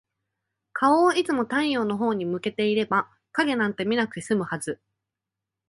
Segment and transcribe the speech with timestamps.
[0.73, 4.81] 顔をいつも太陽のほうに向けていれば、影なんて見なくて済むはず。